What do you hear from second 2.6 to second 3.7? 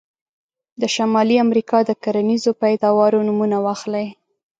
پیداوارو نومونه